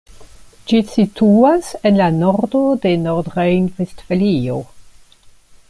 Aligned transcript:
Ĝi 0.69 0.77
situas 0.93 1.69
en 1.89 1.99
la 2.01 2.07
nordo 2.15 2.63
de 2.87 2.95
Nordrejn-Vestfalio. 3.03 4.57